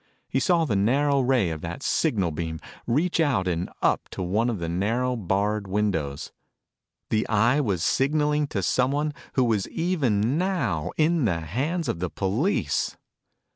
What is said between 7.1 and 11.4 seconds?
The Eye was signaling to someone who was even now in